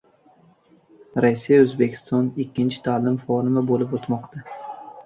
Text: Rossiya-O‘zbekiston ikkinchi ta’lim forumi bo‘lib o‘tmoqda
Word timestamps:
Rossiya-O‘zbekiston 1.25 2.33
ikkinchi 2.47 2.83
ta’lim 2.89 3.21
forumi 3.29 3.67
bo‘lib 3.71 3.97
o‘tmoqda 4.01 4.47